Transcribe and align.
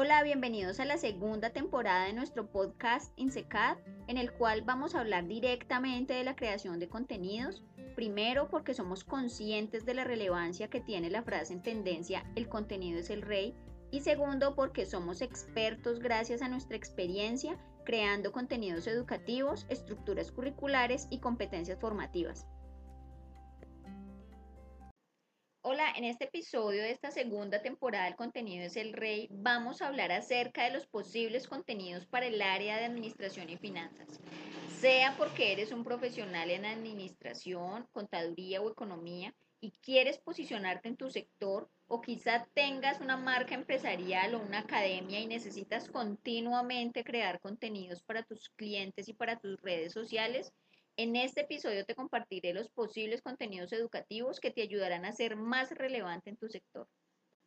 Hola, 0.00 0.22
bienvenidos 0.22 0.78
a 0.78 0.84
la 0.84 0.96
segunda 0.96 1.50
temporada 1.50 2.04
de 2.04 2.12
nuestro 2.12 2.46
podcast 2.52 3.12
INSECAD, 3.16 3.78
en 4.06 4.16
el 4.16 4.30
cual 4.30 4.62
vamos 4.62 4.94
a 4.94 5.00
hablar 5.00 5.26
directamente 5.26 6.14
de 6.14 6.22
la 6.22 6.36
creación 6.36 6.78
de 6.78 6.88
contenidos. 6.88 7.64
Primero, 7.96 8.48
porque 8.48 8.74
somos 8.74 9.02
conscientes 9.02 9.84
de 9.84 9.94
la 9.94 10.04
relevancia 10.04 10.70
que 10.70 10.80
tiene 10.80 11.10
la 11.10 11.24
frase 11.24 11.52
en 11.52 11.64
tendencia 11.64 12.24
el 12.36 12.48
contenido 12.48 13.00
es 13.00 13.10
el 13.10 13.22
rey. 13.22 13.56
Y 13.90 14.02
segundo, 14.02 14.54
porque 14.54 14.86
somos 14.86 15.20
expertos 15.20 15.98
gracias 15.98 16.42
a 16.42 16.48
nuestra 16.48 16.76
experiencia 16.76 17.58
creando 17.84 18.30
contenidos 18.30 18.86
educativos, 18.86 19.66
estructuras 19.68 20.30
curriculares 20.30 21.08
y 21.10 21.18
competencias 21.18 21.80
formativas. 21.80 22.46
Hola, 25.62 25.92
en 25.96 26.04
este 26.04 26.26
episodio 26.26 26.82
de 26.82 26.92
esta 26.92 27.10
segunda 27.10 27.60
temporada 27.60 28.04
del 28.04 28.14
contenido 28.14 28.64
es 28.64 28.76
el 28.76 28.92
rey, 28.92 29.28
vamos 29.32 29.82
a 29.82 29.88
hablar 29.88 30.12
acerca 30.12 30.62
de 30.64 30.70
los 30.70 30.86
posibles 30.86 31.48
contenidos 31.48 32.06
para 32.06 32.26
el 32.26 32.40
área 32.40 32.76
de 32.76 32.84
administración 32.84 33.50
y 33.50 33.56
finanzas. 33.56 34.20
Sea 34.78 35.16
porque 35.18 35.52
eres 35.52 35.72
un 35.72 35.82
profesional 35.82 36.50
en 36.50 36.64
administración, 36.64 37.88
contaduría 37.90 38.62
o 38.62 38.70
economía 38.70 39.34
y 39.60 39.72
quieres 39.82 40.18
posicionarte 40.18 40.90
en 40.90 40.96
tu 40.96 41.10
sector 41.10 41.68
o 41.88 42.00
quizá 42.00 42.46
tengas 42.54 43.00
una 43.00 43.16
marca 43.16 43.56
empresarial 43.56 44.36
o 44.36 44.40
una 44.40 44.60
academia 44.60 45.18
y 45.18 45.26
necesitas 45.26 45.90
continuamente 45.90 47.02
crear 47.02 47.40
contenidos 47.40 48.04
para 48.04 48.22
tus 48.22 48.48
clientes 48.50 49.08
y 49.08 49.12
para 49.12 49.40
tus 49.40 49.60
redes 49.60 49.92
sociales, 49.92 50.52
en 50.98 51.14
este 51.14 51.42
episodio 51.42 51.86
te 51.86 51.94
compartiré 51.94 52.52
los 52.52 52.68
posibles 52.70 53.22
contenidos 53.22 53.72
educativos 53.72 54.40
que 54.40 54.50
te 54.50 54.62
ayudarán 54.62 55.04
a 55.04 55.12
ser 55.12 55.36
más 55.36 55.70
relevante 55.70 56.28
en 56.28 56.36
tu 56.36 56.48
sector. 56.48 56.88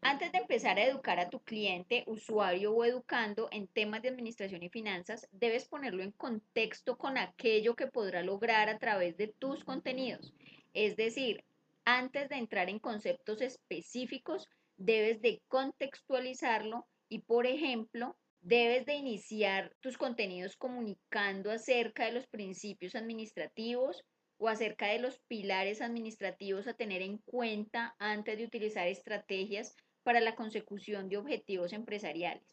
Antes 0.00 0.32
de 0.32 0.38
empezar 0.38 0.78
a 0.78 0.84
educar 0.84 1.20
a 1.20 1.28
tu 1.28 1.40
cliente, 1.40 2.04
usuario 2.06 2.72
o 2.72 2.86
educando 2.86 3.48
en 3.52 3.68
temas 3.68 4.00
de 4.00 4.08
administración 4.08 4.62
y 4.62 4.70
finanzas, 4.70 5.28
debes 5.30 5.66
ponerlo 5.68 6.02
en 6.02 6.12
contexto 6.12 6.96
con 6.96 7.18
aquello 7.18 7.76
que 7.76 7.86
podrá 7.86 8.22
lograr 8.22 8.70
a 8.70 8.78
través 8.78 9.18
de 9.18 9.28
tus 9.28 9.62
contenidos. 9.62 10.32
Es 10.72 10.96
decir, 10.96 11.44
antes 11.84 12.30
de 12.30 12.36
entrar 12.36 12.70
en 12.70 12.78
conceptos 12.78 13.42
específicos, 13.42 14.48
debes 14.78 15.20
de 15.20 15.42
contextualizarlo 15.48 16.86
y, 17.10 17.18
por 17.18 17.46
ejemplo, 17.46 18.16
Debes 18.46 18.84
de 18.84 18.92
iniciar 18.92 19.74
tus 19.80 19.96
contenidos 19.96 20.54
comunicando 20.58 21.50
acerca 21.50 22.04
de 22.04 22.12
los 22.12 22.26
principios 22.26 22.94
administrativos 22.94 24.04
o 24.36 24.48
acerca 24.48 24.88
de 24.88 24.98
los 24.98 25.18
pilares 25.28 25.80
administrativos 25.80 26.68
a 26.68 26.74
tener 26.74 27.00
en 27.00 27.16
cuenta 27.16 27.96
antes 27.98 28.36
de 28.36 28.44
utilizar 28.44 28.86
estrategias 28.86 29.74
para 30.02 30.20
la 30.20 30.34
consecución 30.34 31.08
de 31.08 31.16
objetivos 31.16 31.72
empresariales. 31.72 32.44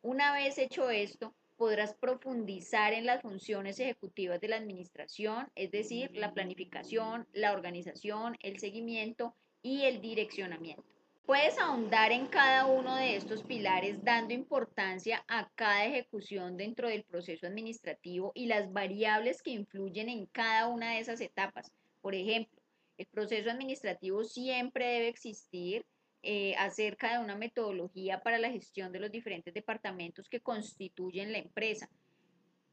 Una 0.00 0.32
vez 0.32 0.58
hecho 0.58 0.90
esto, 0.90 1.34
podrás 1.56 1.94
profundizar 1.94 2.92
en 2.92 3.04
las 3.04 3.20
funciones 3.20 3.80
ejecutivas 3.80 4.40
de 4.40 4.46
la 4.46 4.58
administración, 4.58 5.50
es 5.56 5.72
decir, 5.72 6.12
la 6.14 6.34
planificación, 6.34 7.26
la 7.32 7.52
organización, 7.52 8.36
el 8.42 8.60
seguimiento 8.60 9.34
y 9.60 9.86
el 9.86 10.00
direccionamiento. 10.00 10.95
Puedes 11.26 11.58
ahondar 11.58 12.12
en 12.12 12.28
cada 12.28 12.66
uno 12.66 12.94
de 12.94 13.16
estos 13.16 13.42
pilares 13.42 14.04
dando 14.04 14.32
importancia 14.32 15.24
a 15.26 15.50
cada 15.56 15.84
ejecución 15.84 16.56
dentro 16.56 16.88
del 16.88 17.02
proceso 17.02 17.48
administrativo 17.48 18.30
y 18.32 18.46
las 18.46 18.72
variables 18.72 19.42
que 19.42 19.50
influyen 19.50 20.08
en 20.08 20.26
cada 20.26 20.68
una 20.68 20.92
de 20.92 21.00
esas 21.00 21.20
etapas. 21.20 21.72
Por 22.00 22.14
ejemplo, 22.14 22.62
el 22.96 23.06
proceso 23.06 23.50
administrativo 23.50 24.22
siempre 24.22 24.86
debe 24.86 25.08
existir 25.08 25.84
eh, 26.22 26.54
acerca 26.58 27.14
de 27.14 27.24
una 27.24 27.34
metodología 27.34 28.20
para 28.20 28.38
la 28.38 28.52
gestión 28.52 28.92
de 28.92 29.00
los 29.00 29.10
diferentes 29.10 29.52
departamentos 29.52 30.28
que 30.28 30.38
constituyen 30.38 31.32
la 31.32 31.38
empresa. 31.38 31.90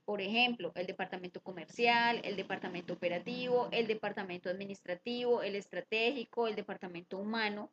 Por 0.06 0.22
ejemplo, 0.22 0.72
el 0.76 0.86
departamento 0.86 1.42
comercial, 1.42 2.22
el 2.24 2.36
departamento 2.36 2.94
operativo, 2.94 3.68
el 3.72 3.88
departamento 3.88 4.48
administrativo, 4.52 5.42
el 5.42 5.56
estratégico, 5.56 6.48
el 6.48 6.56
departamento 6.56 7.18
humano, 7.18 7.72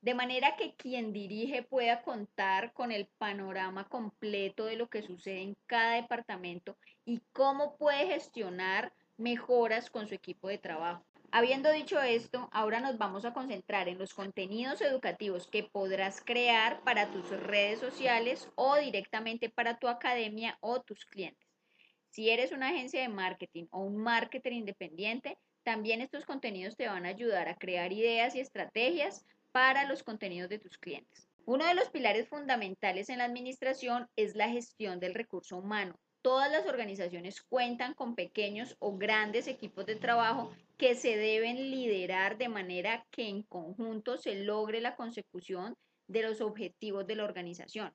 de 0.00 0.14
manera 0.14 0.56
que 0.56 0.74
quien 0.74 1.12
dirige 1.12 1.62
pueda 1.62 2.02
contar 2.02 2.72
con 2.72 2.92
el 2.92 3.06
panorama 3.18 3.88
completo 3.88 4.64
de 4.66 4.76
lo 4.76 4.88
que 4.88 5.02
sucede 5.02 5.42
en 5.42 5.56
cada 5.66 5.94
departamento 5.94 6.76
y 7.04 7.20
cómo 7.32 7.76
puede 7.76 8.06
gestionar 8.06 8.92
mejoras 9.16 9.90
con 9.90 10.06
su 10.06 10.14
equipo 10.14 10.48
de 10.48 10.58
trabajo. 10.58 11.04
Habiendo 11.30 11.70
dicho 11.70 12.00
esto, 12.00 12.48
ahora 12.52 12.80
nos 12.80 12.96
vamos 12.96 13.26
a 13.26 13.34
concentrar 13.34 13.88
en 13.88 13.98
los 13.98 14.14
contenidos 14.14 14.80
educativos 14.80 15.46
que 15.46 15.62
podrás 15.62 16.22
crear 16.24 16.80
para 16.84 17.10
tus 17.10 17.28
redes 17.28 17.80
sociales 17.80 18.48
o 18.54 18.76
directamente 18.76 19.50
para 19.50 19.78
tu 19.78 19.88
academia 19.88 20.56
o 20.60 20.80
tus 20.80 21.04
clientes. 21.04 21.46
Si 22.08 22.30
eres 22.30 22.52
una 22.52 22.68
agencia 22.68 23.02
de 23.02 23.10
marketing 23.10 23.66
o 23.70 23.80
un 23.80 23.98
marketer 23.98 24.54
independiente, 24.54 25.36
también 25.64 26.00
estos 26.00 26.24
contenidos 26.24 26.76
te 26.76 26.88
van 26.88 27.04
a 27.04 27.10
ayudar 27.10 27.48
a 27.48 27.58
crear 27.58 27.92
ideas 27.92 28.34
y 28.34 28.40
estrategias 28.40 29.26
para 29.58 29.88
los 29.88 30.04
contenidos 30.04 30.48
de 30.48 30.60
tus 30.60 30.78
clientes. 30.78 31.28
Uno 31.44 31.66
de 31.66 31.74
los 31.74 31.90
pilares 31.90 32.28
fundamentales 32.28 33.08
en 33.08 33.18
la 33.18 33.24
administración 33.24 34.06
es 34.14 34.36
la 34.36 34.48
gestión 34.48 35.00
del 35.00 35.14
recurso 35.14 35.56
humano. 35.56 35.98
Todas 36.22 36.48
las 36.48 36.64
organizaciones 36.68 37.42
cuentan 37.42 37.92
con 37.94 38.14
pequeños 38.14 38.76
o 38.78 38.96
grandes 38.96 39.48
equipos 39.48 39.84
de 39.84 39.96
trabajo 39.96 40.52
que 40.76 40.94
se 40.94 41.16
deben 41.16 41.72
liderar 41.72 42.38
de 42.38 42.48
manera 42.48 43.04
que 43.10 43.28
en 43.28 43.42
conjunto 43.42 44.16
se 44.16 44.36
logre 44.36 44.80
la 44.80 44.94
consecución 44.94 45.74
de 46.06 46.22
los 46.22 46.40
objetivos 46.40 47.04
de 47.08 47.16
la 47.16 47.24
organización. 47.24 47.92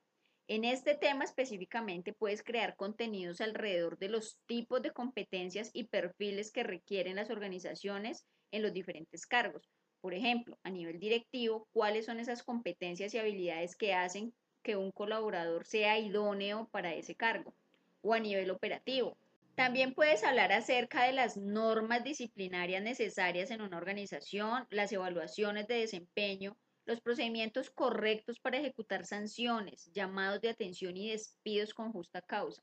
En 0.48 0.66
este 0.66 0.94
tema 0.94 1.24
específicamente 1.24 2.12
puedes 2.12 2.42
crear 2.42 2.76
contenidos 2.76 3.40
alrededor 3.40 3.96
de 3.96 4.10
los 4.10 4.36
tipos 4.44 4.82
de 4.82 4.90
competencias 4.90 5.70
y 5.72 5.84
perfiles 5.84 6.52
que 6.52 6.62
requieren 6.62 7.16
las 7.16 7.30
organizaciones 7.30 8.26
en 8.50 8.60
los 8.60 8.74
diferentes 8.74 9.24
cargos. 9.24 9.72
Por 10.04 10.12
ejemplo, 10.12 10.58
a 10.62 10.68
nivel 10.68 11.00
directivo, 11.00 11.66
cuáles 11.72 12.04
son 12.04 12.20
esas 12.20 12.42
competencias 12.42 13.14
y 13.14 13.18
habilidades 13.18 13.74
que 13.74 13.94
hacen 13.94 14.34
que 14.62 14.76
un 14.76 14.90
colaborador 14.90 15.64
sea 15.64 15.98
idóneo 15.98 16.68
para 16.70 16.92
ese 16.92 17.14
cargo. 17.14 17.54
O 18.02 18.12
a 18.12 18.20
nivel 18.20 18.50
operativo. 18.50 19.16
También 19.54 19.94
puedes 19.94 20.22
hablar 20.22 20.52
acerca 20.52 21.04
de 21.04 21.14
las 21.14 21.38
normas 21.38 22.04
disciplinarias 22.04 22.82
necesarias 22.82 23.50
en 23.50 23.62
una 23.62 23.78
organización, 23.78 24.66
las 24.68 24.92
evaluaciones 24.92 25.68
de 25.68 25.76
desempeño, 25.76 26.54
los 26.84 27.00
procedimientos 27.00 27.70
correctos 27.70 28.38
para 28.38 28.58
ejecutar 28.58 29.06
sanciones, 29.06 29.90
llamados 29.94 30.42
de 30.42 30.50
atención 30.50 30.98
y 30.98 31.12
despidos 31.12 31.72
con 31.72 31.92
justa 31.92 32.20
causa. 32.20 32.62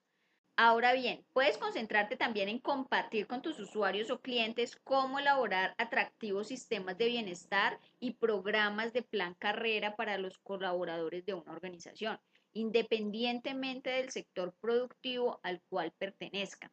Ahora 0.57 0.93
bien, 0.93 1.23
puedes 1.33 1.57
concentrarte 1.57 2.17
también 2.17 2.49
en 2.49 2.59
compartir 2.59 3.25
con 3.25 3.41
tus 3.41 3.59
usuarios 3.59 4.11
o 4.11 4.19
clientes 4.19 4.75
cómo 4.83 5.17
elaborar 5.17 5.73
atractivos 5.77 6.49
sistemas 6.49 6.97
de 6.97 7.07
bienestar 7.07 7.79
y 7.99 8.11
programas 8.11 8.93
de 8.93 9.01
plan 9.01 9.33
carrera 9.35 9.95
para 9.95 10.17
los 10.17 10.37
colaboradores 10.39 11.25
de 11.25 11.33
una 11.33 11.51
organización, 11.51 12.19
independientemente 12.53 13.89
del 13.89 14.11
sector 14.11 14.53
productivo 14.59 15.39
al 15.41 15.61
cual 15.69 15.91
pertenezcan. 15.97 16.69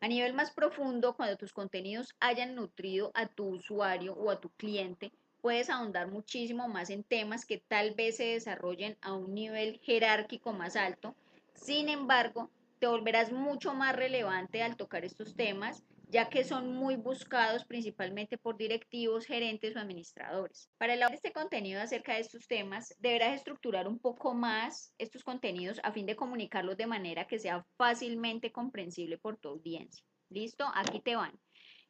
A 0.00 0.08
nivel 0.08 0.32
más 0.32 0.50
profundo, 0.52 1.14
cuando 1.16 1.36
tus 1.36 1.52
contenidos 1.52 2.14
hayan 2.20 2.54
nutrido 2.54 3.10
a 3.14 3.26
tu 3.26 3.48
usuario 3.48 4.14
o 4.14 4.30
a 4.30 4.40
tu 4.40 4.48
cliente, 4.50 5.12
puedes 5.42 5.68
ahondar 5.68 6.08
muchísimo 6.08 6.68
más 6.68 6.88
en 6.88 7.02
temas 7.02 7.44
que 7.44 7.58
tal 7.58 7.94
vez 7.94 8.16
se 8.16 8.24
desarrollen 8.24 8.96
a 9.02 9.12
un 9.12 9.34
nivel 9.34 9.78
jerárquico 9.80 10.52
más 10.52 10.76
alto 10.76 11.14
sin 11.60 11.88
embargo, 11.88 12.50
te 12.78 12.86
volverás 12.86 13.30
mucho 13.30 13.74
más 13.74 13.94
relevante 13.94 14.62
al 14.62 14.76
tocar 14.76 15.04
estos 15.04 15.36
temas, 15.36 15.84
ya 16.08 16.28
que 16.28 16.44
son 16.44 16.74
muy 16.74 16.96
buscados 16.96 17.64
principalmente 17.66 18.38
por 18.38 18.56
directivos, 18.56 19.26
gerentes 19.26 19.76
o 19.76 19.78
administradores. 19.78 20.70
Para 20.78 20.94
elaborar 20.94 21.14
este 21.14 21.32
contenido 21.32 21.80
acerca 21.80 22.14
de 22.14 22.20
estos 22.20 22.48
temas, 22.48 22.94
deberás 22.98 23.34
estructurar 23.34 23.86
un 23.86 23.98
poco 23.98 24.34
más 24.34 24.92
estos 24.98 25.22
contenidos 25.22 25.78
a 25.84 25.92
fin 25.92 26.06
de 26.06 26.16
comunicarlos 26.16 26.76
de 26.76 26.86
manera 26.86 27.26
que 27.26 27.38
sea 27.38 27.64
fácilmente 27.76 28.50
comprensible 28.50 29.18
por 29.18 29.36
tu 29.36 29.50
audiencia. 29.50 30.04
¿Listo? 30.30 30.64
Aquí 30.74 31.00
te 31.00 31.16
van. 31.16 31.38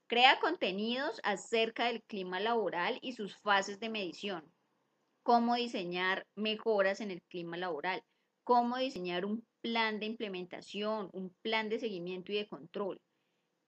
Crea 0.08 0.40
contenidos 0.40 1.20
acerca 1.22 1.86
del 1.86 2.02
clima 2.02 2.40
laboral 2.40 2.98
y 3.00 3.12
sus 3.12 3.36
fases 3.38 3.78
de 3.78 3.88
medición. 3.88 4.52
Cómo 5.22 5.54
diseñar 5.54 6.26
mejoras 6.34 7.00
en 7.00 7.12
el 7.12 7.22
clima 7.22 7.56
laboral. 7.56 8.02
Cómo 8.52 8.78
diseñar 8.78 9.26
un 9.26 9.46
plan 9.60 10.00
de 10.00 10.06
implementación, 10.06 11.08
un 11.12 11.30
plan 11.40 11.68
de 11.68 11.78
seguimiento 11.78 12.32
y 12.32 12.34
de 12.34 12.48
control. 12.48 13.00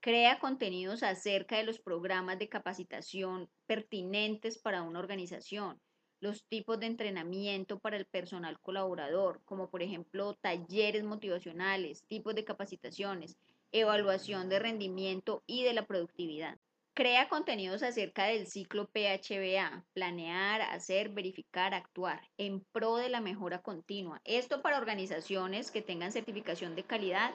Crea 0.00 0.40
contenidos 0.40 1.04
acerca 1.04 1.56
de 1.56 1.62
los 1.62 1.78
programas 1.78 2.40
de 2.40 2.48
capacitación 2.48 3.48
pertinentes 3.66 4.58
para 4.58 4.82
una 4.82 4.98
organización, 4.98 5.80
los 6.18 6.44
tipos 6.48 6.80
de 6.80 6.86
entrenamiento 6.86 7.78
para 7.78 7.96
el 7.96 8.06
personal 8.06 8.58
colaborador, 8.58 9.40
como 9.44 9.70
por 9.70 9.84
ejemplo 9.84 10.34
talleres 10.34 11.04
motivacionales, 11.04 12.02
tipos 12.08 12.34
de 12.34 12.42
capacitaciones, 12.42 13.36
evaluación 13.70 14.48
de 14.48 14.58
rendimiento 14.58 15.44
y 15.46 15.62
de 15.62 15.74
la 15.74 15.86
productividad. 15.86 16.58
Crea 16.94 17.26
contenidos 17.30 17.82
acerca 17.82 18.24
del 18.26 18.46
ciclo 18.46 18.86
PHBA, 18.86 19.82
planear, 19.94 20.60
hacer, 20.60 21.08
verificar, 21.08 21.72
actuar, 21.72 22.20
en 22.36 22.60
pro 22.60 22.96
de 22.96 23.08
la 23.08 23.22
mejora 23.22 23.62
continua. 23.62 24.20
Esto 24.24 24.60
para 24.60 24.76
organizaciones 24.76 25.70
que 25.70 25.80
tengan 25.80 26.12
certificación 26.12 26.76
de 26.76 26.82
calidad 26.82 27.32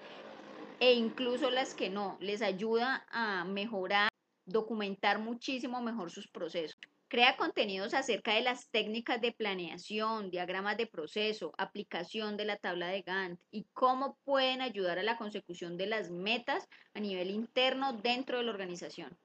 e 0.79 0.93
incluso 0.93 1.49
las 1.49 1.73
que 1.73 1.89
no, 1.89 2.19
les 2.19 2.43
ayuda 2.43 3.07
a 3.09 3.45
mejorar, 3.45 4.09
documentar 4.45 5.17
muchísimo 5.17 5.81
mejor 5.81 6.11
sus 6.11 6.27
procesos. 6.27 6.77
Crea 7.07 7.35
contenidos 7.35 7.95
acerca 7.95 8.35
de 8.35 8.41
las 8.41 8.69
técnicas 8.69 9.19
de 9.21 9.31
planeación, 9.31 10.29
diagramas 10.29 10.77
de 10.77 10.85
proceso, 10.85 11.51
aplicación 11.57 12.37
de 12.37 12.45
la 12.45 12.57
tabla 12.57 12.89
de 12.89 13.01
Gantt 13.01 13.39
y 13.49 13.65
cómo 13.73 14.19
pueden 14.23 14.61
ayudar 14.61 14.99
a 14.99 15.03
la 15.03 15.17
consecución 15.17 15.77
de 15.77 15.87
las 15.87 16.11
metas 16.11 16.69
a 16.93 16.99
nivel 16.99 17.31
interno 17.31 17.93
dentro 17.93 18.37
de 18.37 18.43
la 18.43 18.51
organización. 18.51 19.17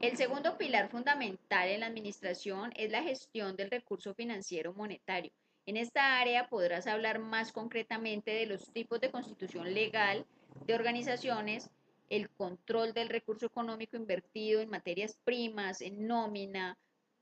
El 0.00 0.16
segundo 0.16 0.58
pilar 0.58 0.90
fundamental 0.90 1.68
en 1.68 1.80
la 1.80 1.86
administración 1.86 2.72
es 2.76 2.90
la 2.90 3.02
gestión 3.02 3.56
del 3.56 3.70
recurso 3.70 4.14
financiero 4.14 4.74
monetario. 4.74 5.32
En 5.66 5.76
esta 5.76 6.20
área 6.20 6.48
podrás 6.48 6.86
hablar 6.86 7.18
más 7.18 7.52
concretamente 7.52 8.30
de 8.32 8.46
los 8.46 8.70
tipos 8.72 9.00
de 9.00 9.10
constitución 9.10 9.72
legal 9.72 10.26
de 10.66 10.74
organizaciones, 10.74 11.70
el 12.10 12.28
control 12.28 12.92
del 12.92 13.08
recurso 13.08 13.46
económico 13.46 13.96
invertido 13.96 14.60
en 14.60 14.68
materias 14.68 15.18
primas, 15.24 15.80
en 15.80 16.06
nómina, 16.06 16.76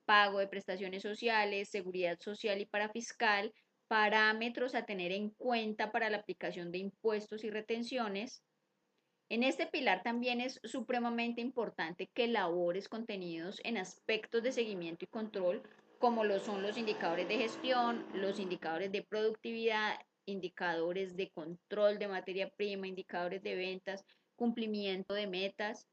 pago 0.04 0.40
de 0.40 0.48
prestaciones 0.48 1.02
sociales, 1.02 1.68
seguridad 1.68 2.18
social 2.18 2.60
y 2.60 2.66
parafiscal, 2.66 3.54
parámetros 3.86 4.74
a 4.74 4.84
tener 4.84 5.12
en 5.12 5.30
cuenta 5.30 5.92
para 5.92 6.10
la 6.10 6.16
aplicación 6.18 6.72
de 6.72 6.78
impuestos 6.78 7.44
y 7.44 7.50
retenciones, 7.50 8.42
en 9.32 9.44
este 9.44 9.66
pilar 9.66 10.02
también 10.02 10.42
es 10.42 10.60
supremamente 10.62 11.40
importante 11.40 12.10
que 12.12 12.24
elabores 12.24 12.86
contenidos 12.86 13.62
en 13.64 13.78
aspectos 13.78 14.42
de 14.42 14.52
seguimiento 14.52 15.06
y 15.06 15.08
control, 15.08 15.62
como 15.98 16.22
lo 16.22 16.38
son 16.38 16.60
los 16.60 16.76
indicadores 16.76 17.26
de 17.28 17.38
gestión, 17.38 18.04
los 18.12 18.38
indicadores 18.38 18.92
de 18.92 19.00
productividad, 19.00 19.98
indicadores 20.26 21.16
de 21.16 21.30
control 21.30 21.98
de 21.98 22.08
materia 22.08 22.50
prima, 22.50 22.86
indicadores 22.86 23.42
de 23.42 23.54
ventas, 23.54 24.04
cumplimiento 24.36 25.14
de 25.14 25.26
metas, 25.26 25.88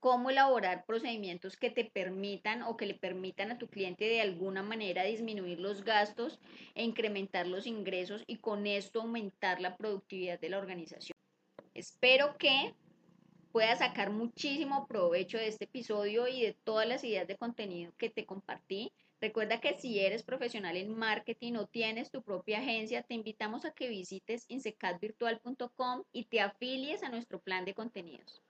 cómo 0.00 0.30
elaborar 0.30 0.86
procedimientos 0.86 1.58
que 1.58 1.68
te 1.68 1.84
permitan 1.84 2.62
o 2.62 2.78
que 2.78 2.86
le 2.86 2.94
permitan 2.94 3.50
a 3.50 3.58
tu 3.58 3.68
cliente 3.68 4.06
de 4.06 4.22
alguna 4.22 4.62
manera 4.62 5.04
disminuir 5.04 5.60
los 5.60 5.84
gastos 5.84 6.40
e 6.74 6.82
incrementar 6.82 7.46
los 7.46 7.66
ingresos 7.66 8.24
y 8.26 8.36
con 8.36 8.66
esto 8.66 9.02
aumentar 9.02 9.60
la 9.60 9.76
productividad 9.76 10.40
de 10.40 10.48
la 10.48 10.56
organización. 10.56 11.17
Espero 11.78 12.36
que 12.38 12.74
puedas 13.52 13.78
sacar 13.78 14.10
muchísimo 14.10 14.88
provecho 14.88 15.38
de 15.38 15.46
este 15.46 15.66
episodio 15.66 16.26
y 16.26 16.42
de 16.42 16.52
todas 16.52 16.88
las 16.88 17.04
ideas 17.04 17.28
de 17.28 17.36
contenido 17.36 17.92
que 17.96 18.10
te 18.10 18.26
compartí. 18.26 18.92
Recuerda 19.20 19.60
que 19.60 19.78
si 19.78 20.00
eres 20.00 20.24
profesional 20.24 20.76
en 20.76 20.92
marketing 20.92 21.52
o 21.54 21.68
tienes 21.68 22.10
tu 22.10 22.24
propia 22.24 22.58
agencia, 22.58 23.04
te 23.04 23.14
invitamos 23.14 23.64
a 23.64 23.70
que 23.70 23.88
visites 23.88 24.44
insecatvirtual.com 24.48 26.02
y 26.10 26.24
te 26.24 26.40
afilies 26.40 27.04
a 27.04 27.10
nuestro 27.10 27.38
plan 27.38 27.64
de 27.64 27.74
contenidos. 27.74 28.42